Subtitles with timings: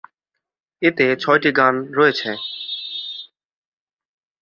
[0.81, 2.29] এতে ছয়টি গান রয়েছে।